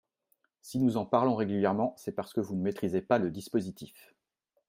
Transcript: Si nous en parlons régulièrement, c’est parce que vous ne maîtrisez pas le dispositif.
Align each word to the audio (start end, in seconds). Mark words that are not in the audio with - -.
Si 0.61 0.79
nous 0.79 0.97
en 0.97 1.05
parlons 1.05 1.35
régulièrement, 1.35 1.93
c’est 1.95 2.13
parce 2.13 2.33
que 2.33 2.41
vous 2.41 2.55
ne 2.55 2.63
maîtrisez 2.63 3.01
pas 3.03 3.19
le 3.19 3.29
dispositif. 3.29 4.15